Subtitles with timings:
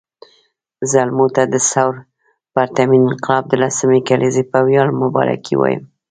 [0.91, 1.93] زلمو ته د ثور
[2.55, 5.83] پرتمین انقلاب د لسمې کلېزې په وياړ مبارکي وایم